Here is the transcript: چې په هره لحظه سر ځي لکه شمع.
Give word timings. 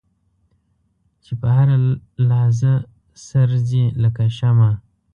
چې 1.23 1.33
په 1.39 1.47
هره 1.57 1.75
لحظه 2.29 2.73
سر 3.27 3.49
ځي 3.67 3.83
لکه 4.03 4.23
شمع. 4.37 4.71